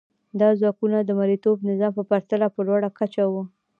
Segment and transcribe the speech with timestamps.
[0.39, 3.43] دا ځواکونه د مرئیتوب نظام په پرتله په لوړه کچه وو.